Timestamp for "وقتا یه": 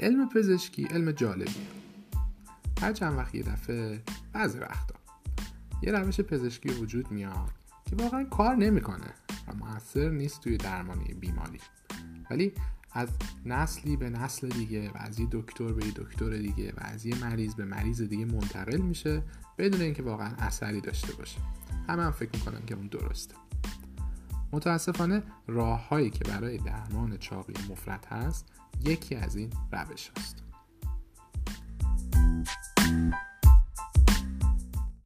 4.58-5.92